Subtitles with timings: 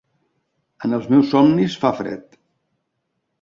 [0.87, 2.41] En els meus somnis fa fred.